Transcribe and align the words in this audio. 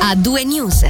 a 0.00 0.14
due 0.14 0.44
news. 0.44 0.84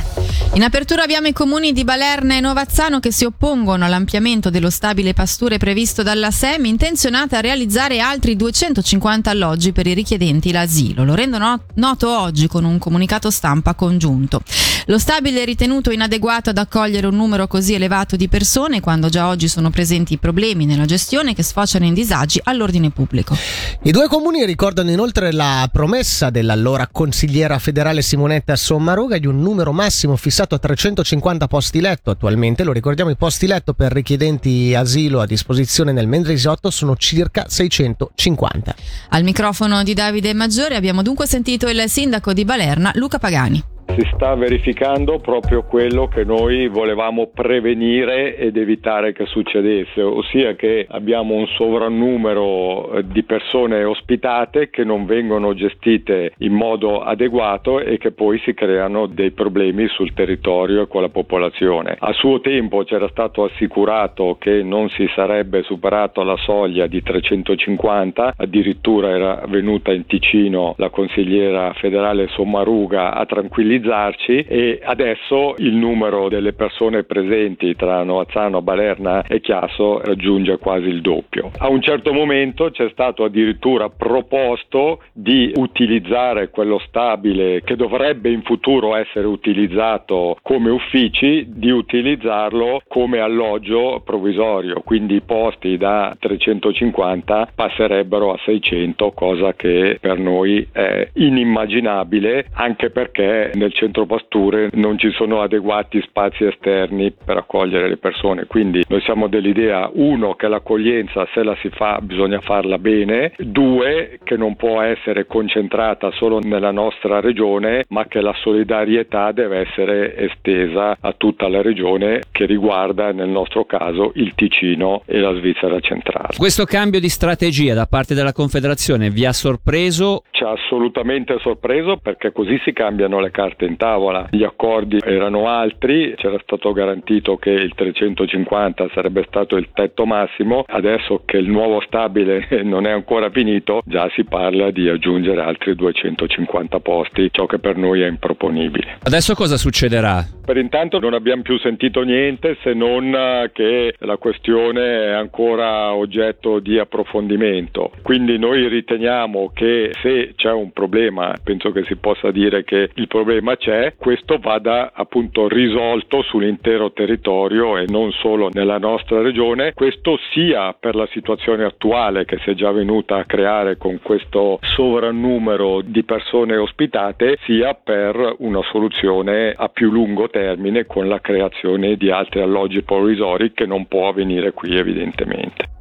In 0.55 0.63
apertura 0.63 1.03
abbiamo 1.03 1.29
i 1.29 1.33
comuni 1.33 1.73
di 1.73 1.85
Balerna 1.85 2.35
e 2.35 2.41
Novazzano 2.41 3.01
che 3.01 3.13
si 3.13 3.25
oppongono 3.25 3.85
all'ampliamento 3.85 4.51
dello 4.51 4.71
stabile 4.71 5.13
pasture 5.13 5.59
previsto 5.59 6.03
dalla 6.03 6.31
SEM, 6.31 6.65
intenzionata 6.65 7.39
a 7.39 7.41
realizzare 7.41 8.01
altri 8.01 8.35
250 8.35 9.31
alloggi 9.31 9.73
per 9.73 9.87
i 9.87 9.95
richiedenti 9.95 10.51
l'asilo. 10.51 11.05
Lo 11.05 11.15
rendono 11.15 11.61
noto 11.75 12.19
oggi 12.19 12.49
con 12.49 12.65
un 12.65 12.79
comunicato 12.79 13.31
stampa 13.31 13.75
congiunto. 13.75 14.43
Lo 14.87 14.99
stabile 14.99 15.43
è 15.43 15.45
ritenuto 15.45 15.91
inadeguato 15.91 16.51
ad 16.51 16.59
accogliere 16.59 17.07
un 17.07 17.15
numero 17.15 17.47
così 17.47 17.75
elevato 17.75 18.17
di 18.17 18.27
persone 18.27 18.81
quando 18.81 19.11
già 19.11 19.29
oggi 19.29 19.47
sono 19.47 19.71
presenti 19.71 20.17
problemi 20.17 20.65
nella 20.65 20.87
gestione 20.87 21.35
che 21.35 21.43
sfociano 21.43 21.85
in 21.85 21.93
disagi 21.93 22.41
all'ordine 22.43 22.91
pubblico. 22.91 23.37
I 23.83 23.91
due 23.91 24.09
comuni 24.09 24.45
ricordano 24.47 24.91
inoltre 24.91 25.31
la 25.31 25.69
promessa 25.71 26.31
dell'allora 26.31 26.89
consigliera 26.91 27.59
federale 27.59 28.01
Simonetta 28.01 28.57
Sommaruga 28.99 29.19
di 29.19 29.29
un 29.29 29.41
numero 29.41 29.73
massimo 29.73 30.17
fissato 30.17 30.57
a 30.57 30.59
350 30.59 31.47
posti 31.47 31.81
letto. 31.81 32.11
Attualmente, 32.11 32.65
lo 32.65 32.73
ricordiamo, 32.73 33.11
i 33.11 33.17
posti 33.17 33.47
letto 33.47 33.73
per 33.73 33.93
richiedenti 33.93 34.75
asilo 34.75 35.21
a 35.21 35.27
disposizione 35.27 35.93
nel 35.93 36.09
Mendrisiotto 36.09 36.69
sono 36.71 36.97
circa 36.97 37.45
650. 37.47 38.75
Al 39.11 39.23
microfono 39.23 39.85
di 39.85 39.95
Davide 39.95 40.35
Maggiore 40.35 40.75
abbiamo 40.75 41.03
dunque 41.03 41.29
sentito 41.29 41.69
il 41.69 41.85
sindaco 41.87 42.33
di 42.33 42.45
Balerna, 42.45 42.91
Luca 42.95 43.21
Pagani 43.21 43.77
si 43.95 44.07
sta 44.13 44.35
verificando 44.35 45.19
proprio 45.19 45.63
quello 45.63 46.09
che 46.09 46.25
noi 46.25 46.69
volevamo 46.69 47.31
prevenire 47.33 48.37
ed 48.37 48.57
evitare 48.57 49.13
che 49.13 49.27
succedesse, 49.27 50.03
ossia 50.03 50.55
che 50.55 50.87
abbiamo 50.89 51.35
un 51.35 51.47
sovrannumero 51.47 52.93
eh, 52.93 53.07
di 53.07 53.23
persone 53.23 53.85
ospitate 53.85 54.71
che 54.71 54.85
non 54.85 55.07
vengono 55.07 55.55
gestite 55.55 56.33
in 56.39 56.53
modo 56.53 57.01
adeguato 57.03 57.81
e 57.81 57.99
che 57.99 58.13
poi 58.13 58.39
si 58.45 58.55
creano 58.55 59.07
dei 59.07 59.31
problemi 59.31 59.89
sul 59.89 60.13
territorio 60.13 60.83
e 60.83 60.89
con 60.89 61.03
la 61.03 61.09
popolazione. 61.09 61.97
A 61.99 62.13
suo 62.13 62.41
tempo 62.41 62.85
c'era 62.85 63.09
stato 63.09 63.45
assicurato 63.45 64.37
che 64.39 64.63
non 64.63 64.89
si 64.91 65.09
sarebbe 65.15 65.63
superato 65.63 66.23
la 66.23 66.37
soglia 66.37 66.87
di 66.87 67.03
350, 67.03 68.35
addirittura 68.37 69.11
era 69.11 69.43
venuta 69.49 69.93
in 69.93 70.07
Ticino 70.07 70.75
la 70.77 70.91
consigliera 70.91 71.73
federale 71.75 72.29
Sommaruga 72.29 73.15
a 73.15 73.25
tranquillizzare 73.25 73.77
utilizzarci 73.79 74.45
e 74.49 74.81
adesso 74.83 75.55
il 75.59 75.75
numero 75.75 76.29
delle 76.29 76.53
persone 76.53 77.05
presenti 77.05 77.75
tra 77.77 78.03
Noazzano, 78.03 78.61
Balerna 78.61 79.23
e 79.23 79.41
Chiasso 79.41 80.01
raggiunge 80.01 80.59
quasi 80.59 80.89
il 80.89 81.01
doppio. 81.01 81.51
A 81.59 81.69
un 81.69 81.81
certo 81.81 82.13
momento 82.13 82.71
c'è 82.71 82.89
stato 82.91 83.25
addirittura 83.25 83.89
proposto 83.89 85.01
di 85.13 85.53
utilizzare 85.55 86.51
quello 86.51 86.79
stabile 86.87 87.63
che 87.63 87.77
dovrebbe 87.77 88.31
in 88.31 88.43
futuro 88.43 88.97
essere 88.97 89.27
utilizzato 89.27 90.37
come 90.43 90.71
uffici, 90.71 91.47
di 91.49 91.71
utilizzarlo 91.71 92.83
come 92.89 93.21
alloggio 93.21 94.03
provvisorio, 94.05 94.83
quindi 94.85 95.17
i 95.17 95.23
posti 95.23 95.77
da 95.77 96.17
350 96.19 97.51
passerebbero 97.55 98.33
a 98.33 98.39
600, 98.45 99.13
cosa 99.13 99.55
che 99.55 99.99
per 100.01 100.19
noi 100.19 100.67
è 100.73 101.09
inimmaginabile 101.15 102.47
anche 102.53 102.91
perché 102.91 103.51
nel 103.55 103.68
centro 103.73 104.07
pasture 104.07 104.71
non 104.73 104.99
ci 104.99 105.11
sono 105.13 105.43
adeguati 105.43 106.01
spazi 106.03 106.45
esterni 106.45 107.13
per 107.13 107.37
accogliere 107.37 107.89
le 107.89 107.97
persone. 107.97 108.47
Quindi 108.47 108.85
noi 108.89 109.01
siamo 109.03 109.29
dell'idea, 109.29 109.91
uno, 109.93 110.35
che 110.35 110.49
l'accoglienza 110.49 111.27
se 111.33 111.43
la 111.43 111.57
si 111.61 111.71
fa 111.71 111.99
bisogna 112.01 112.41
farla 112.41 112.79
bene, 112.79 113.33
due, 113.37 114.19
che 114.25 114.37
non 114.37 114.57
può 114.57 114.81
essere 114.81 115.27
concentrata 115.27 116.11
solo 116.13 116.39
nella 116.39 116.71
nostra 116.71 117.21
regione, 117.21 117.85
ma 117.89 118.07
che 118.07 118.21
la 118.21 118.35
solidarietà 118.41 119.33
deve 119.33 119.61
essere 119.61 120.17
estesa 120.17 120.97
a 121.01 121.15
tutta 121.17 121.49
la 121.49 121.63
regione 121.63 122.23
che 122.31 122.47
riguarda 122.47 123.13
nel 123.13 123.29
nostro 123.29 123.65
caso 123.65 124.13
il 124.15 124.35
Ticino 124.35 125.03
e 125.07 125.19
la 125.19 125.35
Svizzera 125.35 125.79
centrale. 125.81 126.37
Questo 126.37 126.65
cambio 126.65 127.01
di 127.01 127.09
strategia 127.09 127.75
da 127.75 127.87
parte 127.87 128.15
della 128.15 128.33
Confederazione 128.33 129.11
vi 129.11 129.25
ha 129.25 129.33
sorpreso? 129.33 130.23
Ci 130.31 130.45
ha 130.45 130.51
assolutamente 130.51 131.39
sorpreso 131.41 131.97
perché 131.97 132.33
così 132.33 132.61
si 132.65 132.73
cambiano 132.73 133.21
le 133.21 133.31
carte 133.31 133.58
in 133.65 133.77
tavola. 133.77 134.29
Gli 134.31 134.45
accordi 134.45 134.99
erano 135.05 135.49
altri, 135.49 136.15
c'era 136.17 136.39
stato 136.43 136.73
garantito 136.73 137.37
che 137.37 137.51
il 137.51 137.75
350 137.75 138.89
sarebbe 138.95 139.25
stato 139.27 139.57
il 139.57 139.69
tetto 139.73 140.07
massimo, 140.07 140.65
adesso 140.67 141.23
che 141.25 141.37
il 141.39 141.49
nuovo 141.49 141.81
stabile 141.81 142.47
non 142.63 142.87
è 142.87 142.91
ancora 142.91 143.31
finito, 143.31 143.83
già 143.85 144.09
si 144.15 144.25
parla 144.25 144.71
di 144.71 144.89
aggiungere 144.89 145.41
altri 145.41 145.75
250 145.75 146.81
posti, 146.81 147.29
ciò 147.31 147.47
che 147.47 147.59
per 147.59 147.77
noi 147.77 148.03
è 148.03 148.07
improponibile. 148.07 148.99
Adesso 149.03 149.35
cosa 149.35 149.57
succederà? 149.57 150.25
Per 150.45 150.57
intanto 150.57 150.99
non 150.99 151.15
abbiamo 151.15 151.43
più 151.43 151.59
sentito 151.59 152.03
niente 152.03 152.57
se 152.63 152.73
non 152.73 153.51
che 153.53 153.95
la 153.99 154.17
questione 154.17 155.07
è 155.07 155.11
ancora 155.11 155.95
oggetto 155.95 156.59
di 156.59 156.79
approfondimento. 156.79 157.91
Quindi 158.03 158.39
noi 158.39 158.69
riteniamo 158.69 159.51
che 159.55 159.91
se 160.01 160.33
c'è 160.37 160.51
un 160.51 160.73
problema, 160.73 161.35
penso 161.43 161.71
che 161.71 161.85
si 161.85 161.97
possa 161.97 162.31
dire 162.31 162.65
che 162.65 162.91
il 162.95 163.09
problema 163.09 163.38
c'è, 163.57 163.95
questo 163.97 164.39
vada 164.39 164.93
appunto 164.95 165.49
risolto 165.49 166.23
sull'intero 166.23 166.93
territorio 166.93 167.77
e 167.77 167.85
non 167.89 168.13
solo 168.13 168.51
nella 168.53 168.79
nostra 168.79 169.21
regione, 169.21 169.73
questo 169.75 170.19
sia 170.33 170.75
per 170.79 170.95
la 170.95 171.07
situazione 171.13 171.65
attuale 171.65 172.25
che 172.25 172.39
si 172.39 172.51
è 172.51 172.55
già 172.55 172.71
venuta 172.71 173.17
a 173.17 173.25
creare 173.25 173.77
con 173.77 174.01
questo 174.03 174.59
sovrannumero 174.63 175.81
di 175.83 176.05
persone 176.05 176.57
ospitate, 176.57 177.39
sia 177.45 177.75
per 177.75 178.37
una 178.39 178.63
soluzione 178.71 179.55
a 179.57 179.69
più 179.69 179.91
lungo 179.91 180.29
termine 180.29 180.87
con 180.87 181.09
la 181.09 181.21
creazione 181.21 181.97
di 181.97 182.11
altri 182.11 182.41
alloggi 182.41 182.83
provvisori 182.83 183.53
che 183.53 183.67
non 183.67 183.87
può 183.87 184.09
avvenire 184.09 184.53
qui 184.53 184.77
evidentemente. 184.77 185.78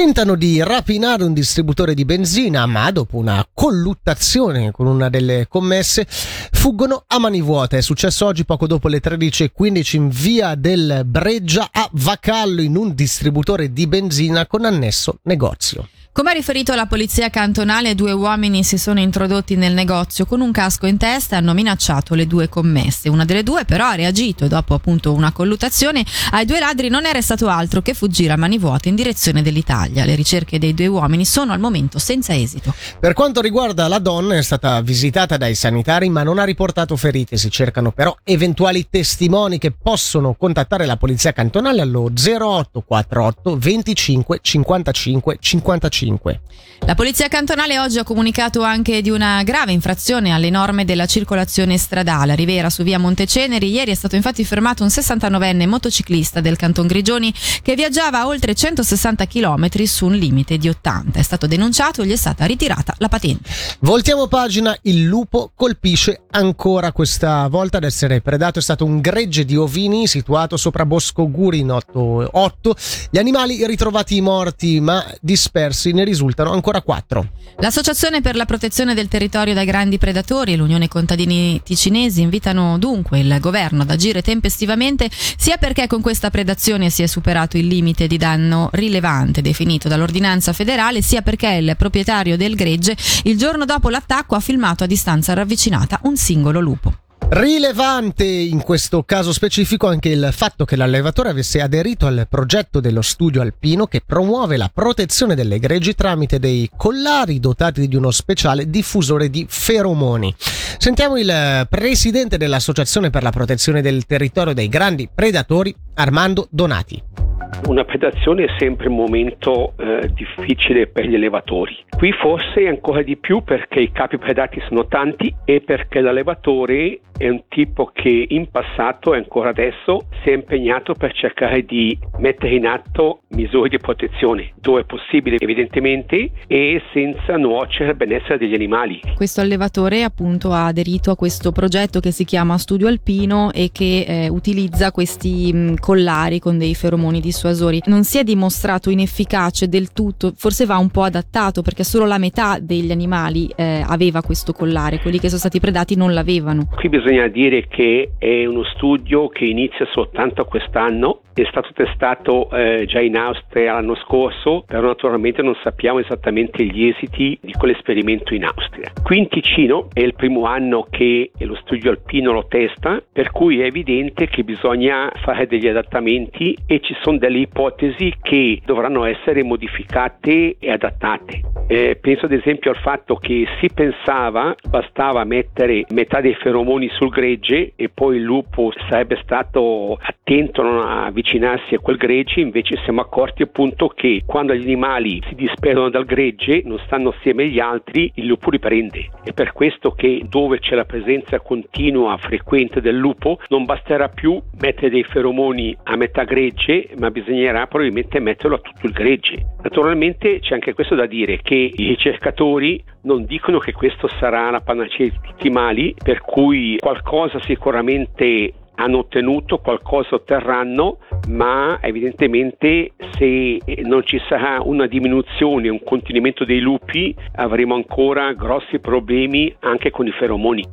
Tentano 0.00 0.34
di 0.34 0.62
rapinare 0.62 1.24
un 1.24 1.34
distributore 1.34 1.92
di 1.92 2.06
benzina, 2.06 2.64
ma 2.64 2.90
dopo 2.90 3.18
una 3.18 3.46
colluttazione 3.52 4.70
con 4.70 4.86
una 4.86 5.10
delle 5.10 5.46
commesse 5.46 6.06
fuggono 6.08 7.04
a 7.06 7.18
mani 7.18 7.42
vuote. 7.42 7.76
È 7.76 7.82
successo 7.82 8.24
oggi 8.24 8.46
poco 8.46 8.66
dopo 8.66 8.88
le 8.88 9.02
13.15 9.02 9.96
in 9.96 10.08
via 10.08 10.54
del 10.54 11.02
Breggia 11.04 11.68
a 11.70 11.86
Vacallo 11.92 12.62
in 12.62 12.76
un 12.76 12.94
distributore 12.94 13.74
di 13.74 13.86
benzina 13.86 14.46
con 14.46 14.64
annesso 14.64 15.18
negozio. 15.24 15.86
Come 16.12 16.30
ha 16.30 16.34
riferito 16.34 16.74
la 16.74 16.86
polizia 16.86 17.30
cantonale, 17.30 17.94
due 17.94 18.10
uomini 18.10 18.64
si 18.64 18.78
sono 18.78 18.98
introdotti 18.98 19.54
nel 19.54 19.72
negozio 19.72 20.26
con 20.26 20.40
un 20.40 20.50
casco 20.50 20.86
in 20.86 20.96
testa 20.96 21.36
e 21.36 21.38
hanno 21.38 21.54
minacciato 21.54 22.16
le 22.16 22.26
due 22.26 22.48
commesse. 22.48 23.08
Una 23.08 23.24
delle 23.24 23.44
due 23.44 23.64
però 23.64 23.86
ha 23.86 23.94
reagito 23.94 24.44
e 24.44 24.48
dopo 24.48 24.74
appunto 24.74 25.12
una 25.12 25.30
collutazione 25.30 26.04
ai 26.32 26.46
due 26.46 26.58
ladri 26.58 26.88
non 26.88 27.06
è 27.06 27.12
restato 27.12 27.46
altro 27.46 27.80
che 27.80 27.94
fuggire 27.94 28.32
a 28.32 28.36
mani 28.36 28.58
vuote 28.58 28.88
in 28.88 28.96
direzione 28.96 29.40
dell'Italia. 29.40 30.04
Le 30.04 30.16
ricerche 30.16 30.58
dei 30.58 30.74
due 30.74 30.88
uomini 30.88 31.24
sono 31.24 31.52
al 31.52 31.60
momento 31.60 32.00
senza 32.00 32.34
esito. 32.34 32.74
Per 32.98 33.12
quanto 33.12 33.40
riguarda 33.40 33.86
la 33.86 34.00
donna 34.00 34.34
è 34.34 34.42
stata 34.42 34.80
visitata 34.80 35.36
dai 35.36 35.54
sanitari 35.54 36.08
ma 36.08 36.24
non 36.24 36.40
ha 36.40 36.44
riportato 36.44 36.96
ferite. 36.96 37.36
Si 37.36 37.50
cercano 37.50 37.92
però 37.92 38.16
eventuali 38.24 38.88
testimoni 38.90 39.58
che 39.58 39.70
possono 39.70 40.34
contattare 40.34 40.86
la 40.86 40.96
polizia 40.96 41.32
cantonale 41.32 41.82
allo 41.82 42.10
0848 42.12 43.56
25 43.56 44.38
55 44.42 45.36
55. 45.38 46.08
5. 46.10 46.40
La 46.86 46.94
Polizia 46.94 47.28
Cantonale 47.28 47.78
oggi 47.78 47.98
ha 47.98 48.04
comunicato 48.04 48.62
anche 48.62 49.02
di 49.02 49.10
una 49.10 49.42
grave 49.42 49.72
infrazione 49.72 50.32
alle 50.32 50.50
norme 50.50 50.84
della 50.84 51.06
circolazione 51.06 51.76
stradale. 51.76 52.32
A 52.32 52.34
Rivera, 52.34 52.70
su 52.70 52.82
via 52.82 52.98
Monteceneri, 52.98 53.70
ieri 53.70 53.90
è 53.90 53.94
stato 53.94 54.16
infatti 54.16 54.44
fermato 54.44 54.82
un 54.82 54.88
69enne 54.88 55.68
motociclista 55.68 56.40
del 56.40 56.56
Canton 56.56 56.86
Grigioni 56.86 57.32
che 57.62 57.74
viaggiava 57.74 58.20
a 58.20 58.26
oltre 58.26 58.54
160 58.54 59.26
km 59.26 59.68
su 59.84 60.06
un 60.06 60.14
limite 60.14 60.56
di 60.56 60.68
80. 60.68 61.18
È 61.18 61.22
stato 61.22 61.46
denunciato 61.46 62.02
e 62.02 62.06
gli 62.06 62.12
è 62.12 62.16
stata 62.16 62.44
ritirata 62.46 62.94
la 62.98 63.08
patente. 63.08 63.48
Voltiamo 63.80 64.26
pagina, 64.26 64.76
il 64.82 65.02
lupo 65.02 65.52
colpisce 65.54 66.22
ancora 66.30 66.92
questa 66.92 67.48
volta 67.48 67.78
ad 67.78 67.84
essere 67.84 68.20
predato. 68.20 68.58
È 68.58 68.62
stato 68.62 68.84
un 68.84 69.00
gregge 69.00 69.44
di 69.44 69.56
ovini 69.56 70.06
situato 70.06 70.56
sopra 70.56 70.86
Bosco 70.86 71.30
Guri 71.30 71.60
in 71.60 71.70
8. 71.70 72.76
Gli 73.10 73.18
animali 73.18 73.66
ritrovati 73.66 74.20
morti 74.20 74.80
ma 74.80 75.04
dispersi 75.20 75.92
ne 75.92 76.04
risultano 76.04 76.52
ancora 76.52 76.82
quattro. 76.82 77.28
L'Associazione 77.58 78.20
per 78.20 78.36
la 78.36 78.44
protezione 78.44 78.94
del 78.94 79.08
territorio 79.08 79.54
dai 79.54 79.66
grandi 79.66 79.98
predatori 79.98 80.52
e 80.52 80.56
l'Unione 80.56 80.88
Contadini 80.88 81.60
Ticinesi 81.62 82.22
invitano 82.22 82.78
dunque 82.78 83.18
il 83.20 83.36
governo 83.40 83.82
ad 83.82 83.90
agire 83.90 84.22
tempestivamente 84.22 85.10
sia 85.10 85.56
perché 85.56 85.86
con 85.86 86.00
questa 86.00 86.30
predazione 86.30 86.90
si 86.90 87.02
è 87.02 87.06
superato 87.06 87.56
il 87.56 87.66
limite 87.66 88.06
di 88.06 88.16
danno 88.16 88.70
rilevante 88.72 89.42
definito 89.42 89.88
dall'ordinanza 89.88 90.52
federale, 90.52 91.02
sia 91.02 91.22
perché 91.22 91.48
il 91.48 91.74
proprietario 91.76 92.36
del 92.36 92.54
gregge 92.54 92.96
il 93.24 93.36
giorno 93.36 93.64
dopo 93.64 93.90
l'attacco 93.90 94.34
ha 94.34 94.40
filmato 94.40 94.84
a 94.84 94.86
distanza 94.86 95.32
ravvicinata 95.34 96.00
un 96.04 96.16
singolo 96.20 96.60
lupo. 96.60 96.94
Rilevante 97.30 98.24
in 98.24 98.60
questo 98.62 99.04
caso 99.04 99.32
specifico 99.32 99.86
anche 99.86 100.08
il 100.10 100.30
fatto 100.32 100.64
che 100.64 100.76
l'allevatore 100.76 101.30
avesse 101.30 101.62
aderito 101.62 102.06
al 102.06 102.26
progetto 102.28 102.80
dello 102.80 103.02
studio 103.02 103.40
alpino 103.40 103.86
che 103.86 104.02
promuove 104.04 104.56
la 104.56 104.70
protezione 104.72 105.34
delle 105.34 105.58
greggi 105.58 105.94
tramite 105.94 106.38
dei 106.38 106.68
collari 106.76 107.40
dotati 107.40 107.88
di 107.88 107.96
uno 107.96 108.10
speciale 108.10 108.68
diffusore 108.68 109.30
di 109.30 109.46
feromoni. 109.48 110.34
Sentiamo 110.76 111.16
il 111.16 111.66
presidente 111.70 112.36
dell'Associazione 112.36 113.10
per 113.10 113.22
la 113.22 113.30
protezione 113.30 113.80
del 113.80 114.04
territorio 114.04 114.52
dei 114.52 114.68
grandi 114.68 115.08
predatori, 115.12 115.74
Armando 115.94 116.48
Donati. 116.50 117.29
Una 117.66 117.84
predazione 117.84 118.44
è 118.44 118.54
sempre 118.58 118.88
un 118.88 118.96
momento 118.96 119.74
eh, 119.78 120.10
difficile 120.12 120.86
per 120.86 121.06
gli 121.06 121.14
allevatori. 121.14 121.76
Qui 121.96 122.12
forse 122.12 122.66
ancora 122.66 123.02
di 123.02 123.16
più 123.16 123.42
perché 123.42 123.80
i 123.80 123.92
capi 123.92 124.18
predati 124.18 124.60
sono 124.66 124.86
tanti 124.86 125.34
e 125.44 125.60
perché 125.60 126.00
l'allevatore 126.00 127.00
è 127.20 127.28
un 127.28 127.42
tipo 127.48 127.90
che 127.92 128.26
in 128.30 128.48
passato 128.50 129.12
e 129.12 129.18
ancora 129.18 129.50
adesso 129.50 130.06
si 130.22 130.30
è 130.30 130.32
impegnato 130.32 130.94
per 130.94 131.12
cercare 131.12 131.66
di 131.66 131.96
mettere 132.16 132.54
in 132.54 132.66
atto 132.66 133.20
misure 133.32 133.68
di 133.68 133.78
protezione 133.78 134.54
dove 134.58 134.80
è 134.80 134.84
possibile 134.84 135.36
evidentemente 135.38 136.30
e 136.46 136.82
senza 136.94 137.36
nuocere 137.36 137.90
al 137.90 137.96
benessere 137.96 138.38
degli 138.38 138.54
animali. 138.54 139.00
Questo 139.14 139.42
allevatore 139.42 140.02
appunto 140.02 140.52
ha 140.52 140.64
aderito 140.64 141.10
a 141.10 141.16
questo 141.16 141.52
progetto 141.52 142.00
che 142.00 142.10
si 142.10 142.24
chiama 142.24 142.56
Studio 142.56 142.88
Alpino 142.88 143.52
e 143.52 143.68
che 143.70 144.06
eh, 144.08 144.28
utilizza 144.30 144.90
questi 144.90 145.52
mh, 145.52 145.74
collari 145.74 146.38
con 146.38 146.56
dei 146.56 146.74
feromoni 146.74 147.20
dissuasori. 147.50 147.82
Non 147.86 148.04
si 148.04 148.18
è 148.18 148.24
dimostrato 148.24 148.90
inefficace 148.90 149.68
del 149.68 149.92
tutto, 149.92 150.32
forse 150.36 150.64
va 150.64 150.78
un 150.78 150.90
po' 150.90 151.02
adattato 151.02 151.62
perché 151.62 151.84
solo 151.84 152.06
la 152.06 152.18
metà 152.18 152.58
degli 152.60 152.90
animali 152.90 153.50
eh, 153.56 153.82
aveva 153.86 154.22
questo 154.22 154.52
collare, 154.52 155.00
quelli 155.00 155.18
che 155.18 155.28
sono 155.28 155.40
stati 155.40 155.60
predati 155.60 155.96
non 155.96 156.14
l'avevano. 156.14 156.68
Qui 156.74 156.88
bisogna 156.88 157.28
dire 157.28 157.66
che 157.68 158.12
è 158.18 158.46
uno 158.46 158.64
studio 158.64 159.28
che 159.28 159.44
inizia 159.44 159.86
soltanto 159.92 160.44
quest'anno, 160.44 161.20
è 161.40 161.46
stato 161.48 161.70
testato 161.72 162.50
eh, 162.50 162.84
già 162.86 163.00
in 163.00 163.16
Austria 163.16 163.74
l'anno 163.74 163.94
scorso, 163.96 164.64
però 164.66 164.88
naturalmente 164.88 165.42
non 165.42 165.56
sappiamo 165.62 165.98
esattamente 165.98 166.64
gli 166.64 166.86
esiti 166.86 167.38
di 167.40 167.52
quell'esperimento 167.52 168.34
in 168.34 168.44
Austria. 168.44 168.92
Qui 169.02 169.18
in 169.18 169.28
Ticino 169.28 169.88
è 169.92 170.00
il 170.00 170.14
primo 170.14 170.44
anno 170.44 170.86
che 170.90 171.30
lo 171.38 171.56
studio 171.62 171.90
alpino 171.90 172.32
lo 172.32 172.46
testa, 172.46 173.02
per 173.12 173.30
cui 173.30 173.60
è 173.60 173.64
evidente 173.64 174.26
che 174.26 174.42
bisogna 174.42 175.10
fare 175.22 175.46
degli 175.46 175.66
adattamenti 175.66 176.56
e 176.66 176.80
ci 176.80 176.94
sono 177.02 177.18
delle 177.18 177.39
ipotesi 177.40 178.14
che 178.20 178.60
dovranno 178.64 179.04
essere 179.04 179.42
modificate 179.42 180.56
e 180.58 180.70
adattate. 180.70 181.42
Eh, 181.66 181.98
penso 182.00 182.26
ad 182.26 182.32
esempio 182.32 182.70
al 182.70 182.78
fatto 182.78 183.16
che 183.16 183.46
si 183.60 183.68
pensava 183.72 184.54
bastava 184.68 185.24
mettere 185.24 185.84
metà 185.90 186.20
dei 186.20 186.34
feromoni 186.34 186.88
sul 186.90 187.10
gregge 187.10 187.72
e 187.76 187.88
poi 187.88 188.16
il 188.16 188.22
lupo 188.22 188.72
sarebbe 188.88 189.18
stato 189.22 189.98
attento 190.00 190.62
a 190.62 190.64
non 190.64 190.88
avvicinarsi 190.88 191.74
a 191.74 191.78
quel 191.78 191.96
gregge, 191.96 192.40
invece 192.40 192.76
siamo 192.84 193.00
accorti 193.00 193.42
appunto 193.42 193.88
che 193.88 194.22
quando 194.26 194.54
gli 194.54 194.62
animali 194.62 195.20
si 195.28 195.34
disperdono 195.34 195.90
dal 195.90 196.04
gregge, 196.04 196.62
non 196.64 196.80
stanno 196.86 197.10
assieme 197.10 197.44
agli 197.44 197.58
altri, 197.58 198.10
il 198.14 198.26
lupo 198.26 198.50
riprende. 198.50 199.08
È 199.22 199.32
per 199.32 199.52
questo 199.52 199.90
che 199.92 200.22
dove 200.28 200.58
c'è 200.58 200.74
la 200.74 200.84
presenza 200.84 201.40
continua, 201.40 202.16
frequente 202.16 202.80
del 202.80 202.96
lupo, 202.96 203.38
non 203.48 203.64
basterà 203.64 204.08
più 204.08 204.40
mettere 204.60 204.90
dei 204.90 205.04
feromoni 205.04 205.76
a 205.84 205.96
metà 205.96 206.24
gregge, 206.24 206.90
ma 206.98 207.10
bisognerà 207.30 207.66
probabilmente 207.66 208.18
metterlo 208.18 208.56
a 208.56 208.60
tutto 208.60 208.86
il 208.86 208.92
gregge. 208.92 209.46
Naturalmente 209.62 210.40
c'è 210.40 210.54
anche 210.54 210.74
questo 210.74 210.96
da 210.96 211.06
dire 211.06 211.38
che 211.42 211.54
i 211.54 211.86
ricercatori 211.86 212.82
non 213.02 213.24
dicono 213.24 213.58
che 213.58 213.72
questo 213.72 214.08
sarà 214.18 214.50
la 214.50 214.60
panacea 214.60 215.06
di 215.08 215.18
tutti 215.22 215.46
i 215.46 215.50
mali, 215.50 215.94
per 216.02 216.20
cui 216.20 216.76
qualcosa 216.78 217.38
sicuramente 217.40 218.52
hanno 218.80 218.98
ottenuto, 218.98 219.58
qualcosa 219.58 220.14
otterranno, 220.14 220.98
ma 221.28 221.78
evidentemente 221.82 222.92
se 223.18 223.58
non 223.82 224.04
ci 224.04 224.20
sarà 224.28 224.60
una 224.62 224.86
diminuzione, 224.86 225.68
un 225.68 225.82
contenimento 225.84 226.44
dei 226.44 226.60
lupi, 226.60 227.14
avremo 227.36 227.74
ancora 227.74 228.32
grossi 228.32 228.78
problemi 228.78 229.54
anche 229.60 229.90
con 229.90 230.06
i 230.06 230.12
feromoni. 230.12 230.64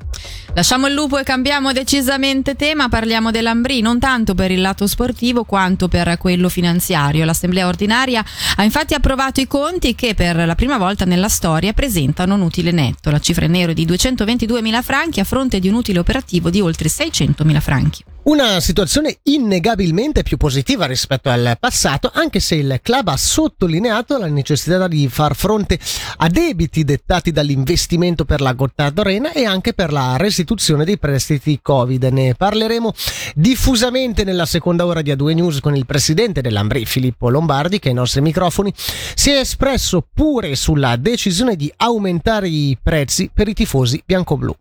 Lasciamo 0.54 0.88
il 0.88 0.94
lupo 0.94 1.20
e 1.20 1.24
cambiamo 1.24 1.72
decisamente 1.72 2.56
tema, 2.56 2.90
parliamo 2.90 3.30
dell'Ambrì, 3.30 3.82
non 3.82 4.00
tanto 4.00 4.34
per 4.34 4.50
il 4.50 4.62
lato 4.62 4.88
sportivo 4.88 5.44
quanto 5.44 5.88
per 5.88 6.18
quello 6.18 6.50
finanziario. 6.50 7.26
L'Assemblea 7.26 7.68
ordinaria 7.68 8.24
ha 8.56 8.64
infatti 8.64 8.96
approvato 8.96 9.40
i 9.40 9.46
conti 9.46 9.94
che 9.94 10.16
per 10.16 10.36
la 10.36 10.56
prima 10.56 10.80
volta 10.80 11.06
nella 11.06 11.30
storia 11.30 11.74
presentano 11.74 12.34
un 12.34 12.42
utile 12.42 12.72
netto. 12.72 13.12
La 13.12 13.20
cifra 13.20 13.46
in 13.46 13.52
nero 13.52 13.72
è 13.72 13.76
di 13.76 13.86
222 13.86 14.62
mila 14.64 14.82
franchi 14.82 15.20
a 15.20 15.26
fronte 15.26 15.60
di 15.60 15.68
un 15.68 15.76
utile 15.76 16.00
operativo 16.00 16.50
di 16.50 16.60
oltre 16.60 16.90
600 16.90 17.44
mila 17.44 17.60
franchi. 17.60 17.97
Una 18.28 18.60
situazione 18.60 19.20
innegabilmente 19.24 20.22
più 20.22 20.36
positiva 20.36 20.86
rispetto 20.86 21.30
al 21.30 21.56
passato, 21.58 22.12
anche 22.14 22.42
se 22.42 22.56
il 22.56 22.80
club 22.84 23.08
ha 23.08 23.16
sottolineato 23.16 24.18
la 24.18 24.28
necessità 24.28 24.86
di 24.90 25.08
far 25.08 25.34
fronte 25.34 25.80
a 26.18 26.28
debiti 26.28 26.84
dettati 26.84 27.32
dall'investimento 27.32 28.26
per 28.26 28.42
la 28.42 28.52
Gottardo 28.52 29.00
Arena 29.00 29.32
e 29.32 29.46
anche 29.46 29.74
per 29.74 29.94
la 29.94 30.18
restituzione 30.18 30.84
dei 30.84 30.98
prestiti 30.98 31.60
Covid. 31.62 32.04
Ne 32.04 32.36
parleremo 32.36 32.92
diffusamente 33.34 34.26
nella 34.26 34.46
seconda 34.46 34.86
ora 34.86 35.02
di 35.02 35.14
A2 35.14 35.34
News 35.34 35.62
con 35.62 35.74
il 35.74 35.86
presidente 35.86 36.42
dell'Ambri, 36.42 36.86
Filippo 36.86 37.30
Lombardi, 37.30 37.80
che 37.80 37.88
ai 37.88 37.96
nostri 37.96 38.20
microfoni 38.20 38.74
si 38.76 39.30
è 39.30 39.38
espresso 39.38 40.06
pure 40.14 40.56
sulla 40.56 40.98
decisione 40.98 41.56
di 41.56 41.72
aumentare 41.78 42.50
i 42.50 42.78
prezzi 42.84 43.32
per 43.34 43.48
i 43.48 43.54
tifosi 43.54 44.04
bianco-blu. 44.06 44.54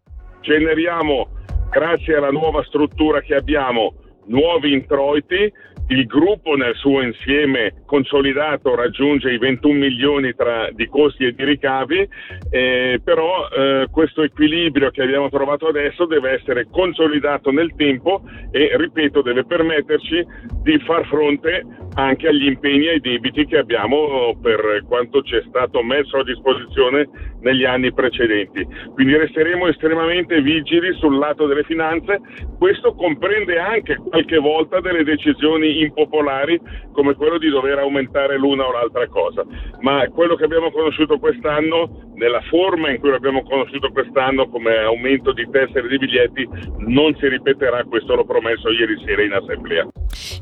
Generiamo 0.43 1.36
grazie 1.77 2.17
alla 2.17 2.31
nuova 2.31 2.65
struttura 2.65 3.21
che 3.21 3.35
abbiamo, 3.35 3.93
nuovi 4.29 4.73
introiti, 4.73 5.53
il 5.89 6.07
gruppo 6.07 6.55
nel 6.55 6.75
suo 6.75 7.03
insieme 7.03 7.83
consolidato 7.85 8.75
raggiunge 8.75 9.31
i 9.31 9.39
21 9.39 9.79
milioni 9.79 10.35
tra, 10.35 10.71
di 10.73 10.89
costi 10.89 11.27
e 11.27 11.35
di 11.35 11.45
ricavi, 11.45 12.09
eh, 12.51 13.01
però 13.05 13.49
eh, 13.49 13.87
questo 13.91 14.23
equilibrio 14.23 14.91
che 14.91 15.03
abbiamo 15.03 15.29
trovato 15.29 15.69
adesso 15.69 16.07
deve 16.07 16.31
essere 16.31 16.67
consolidato 16.71 17.51
nel 17.51 17.75
tempo 17.77 18.23
e, 18.51 18.71
ripeto, 18.75 19.21
deve 19.21 19.45
permetterci 19.45 20.27
di 20.63 20.79
far 20.79 21.07
fronte 21.07 21.63
anche 21.97 22.29
agli 22.29 22.47
impegni 22.47 22.87
e 22.87 22.91
ai 22.93 23.01
debiti 23.01 23.47
che 23.47 23.59
abbiamo 23.59 24.37
per 24.41 24.85
quanto 24.87 25.23
ci 25.23 25.37
è 25.37 25.43
stato 25.49 25.83
messo 25.83 26.19
a 26.19 26.25
disposizione 26.25 27.09
negli 27.41 27.65
anni 27.65 27.93
precedenti. 27.93 28.67
Quindi 28.93 29.17
resteremo 29.17 29.67
estremamente 29.67 30.41
vigili 30.43 30.93
sul 30.95 31.19
lato 31.19 31.47
delle 31.47 31.65
finanze, 31.65 32.21
questo 32.59 32.95
comprende 32.95 33.59
anche 33.59 33.97
qualche 33.97 34.39
volta 34.39 34.81
delle 34.81 35.05
decisioni 35.05 35.81
impopolari 35.81 36.61
come 36.93 37.15
quello 37.15 37.39
di 37.39 37.49
dover 37.49 37.79
aumentare 37.79 38.37
l'una 38.37 38.67
o 38.67 38.73
l'altra 38.73 39.07
cosa, 39.09 39.45
ma 39.81 40.07
quello 40.09 40.35
che 40.35 40.45
abbiamo 40.45 40.71
conosciuto 40.71 41.19
quest'anno, 41.19 42.15
nella 42.17 42.41
forma 42.49 42.91
in 42.91 42.99
cui 42.99 43.11
l'abbiamo 43.11 43.43
conosciuto 43.43 43.91
quest'anno 43.91 44.49
come 44.49 44.77
aumento 44.77 45.33
di 45.33 45.47
tessere 45.51 45.89
di 45.89 45.99
biglietti, 45.99 46.49
non 46.79 47.15
si 47.19 47.29
ripeterà, 47.29 47.85
questo 47.85 48.15
l'ho 48.15 48.25
promesso 48.25 48.71
ieri 48.71 49.01
sera 49.05 49.23
in 49.23 49.33
assemblea. 49.33 49.87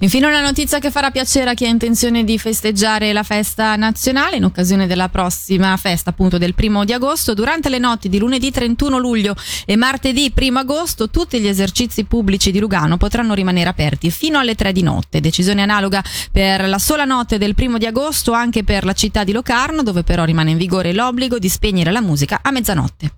Infine 0.00 0.26
una 0.26 0.40
notizia 0.40 0.78
che 0.78 0.90
farà 0.90 1.10
piacere 1.10 1.50
a 1.50 1.54
chi 1.54 1.64
ha 1.64 1.68
intenzione 1.68 2.24
di 2.24 2.38
festeggiare 2.38 3.12
la 3.12 3.22
festa 3.22 3.74
nazionale 3.76 4.36
in 4.36 4.44
occasione 4.44 4.86
della 4.86 5.08
prossima 5.08 5.76
festa 5.76 6.10
appunto 6.10 6.38
del 6.38 6.54
primo 6.54 6.84
di 6.84 6.92
agosto. 6.92 7.34
Durante 7.34 7.68
le 7.68 7.78
notti 7.78 8.08
di 8.08 8.18
lunedì 8.18 8.50
31 8.50 8.98
luglio 8.98 9.34
e 9.66 9.76
martedì 9.76 10.32
1 10.36 10.58
agosto 10.58 11.10
tutti 11.10 11.40
gli 11.40 11.48
esercizi 11.48 12.04
pubblici 12.04 12.50
di 12.50 12.60
Lugano 12.60 12.96
potranno 12.96 13.34
rimanere 13.34 13.68
aperti 13.68 14.10
fino 14.10 14.38
alle 14.38 14.54
3 14.54 14.72
di 14.72 14.82
notte. 14.82 15.20
Decisione 15.20 15.62
analoga 15.62 16.02
per 16.30 16.68
la 16.68 16.78
sola 16.78 17.04
notte 17.04 17.38
del 17.38 17.54
primo 17.54 17.78
di 17.78 17.86
agosto 17.86 18.32
anche 18.32 18.62
per 18.62 18.84
la 18.84 18.92
città 18.92 19.24
di 19.24 19.32
Locarno 19.32 19.82
dove 19.82 20.02
però 20.02 20.24
rimane 20.24 20.50
in 20.50 20.58
vigore 20.58 20.92
l'obbligo 20.92 21.38
di 21.38 21.48
spegnere 21.64 21.92
la 21.92 22.02
musica 22.02 22.40
a 22.42 22.50
mezzanotte. 22.50 23.12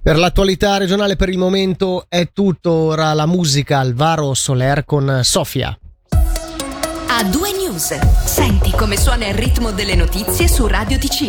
Per 0.00 0.16
l'attualità 0.16 0.76
regionale 0.76 1.16
per 1.16 1.30
il 1.30 1.38
momento 1.38 2.06
è 2.08 2.30
tutto, 2.32 2.70
ora 2.70 3.12
la 3.12 3.26
musica 3.26 3.80
Alvaro 3.80 4.34
Soler 4.34 4.84
con 4.84 5.22
Sofia. 5.24 5.76
A 7.08 7.24
due 7.24 7.50
news. 7.52 7.98
Senti 8.24 8.70
come 8.70 8.96
suona 8.96 9.26
il 9.26 9.34
ritmo 9.34 9.72
delle 9.72 9.96
notizie 9.96 10.46
su 10.46 10.68
Radio 10.68 10.96
TC. 10.96 11.26